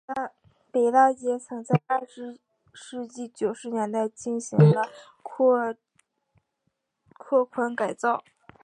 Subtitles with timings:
[0.71, 2.39] 北大街曾在二十
[2.73, 4.89] 世纪九十年代进行了
[5.23, 5.77] 拓
[7.45, 8.23] 宽改造。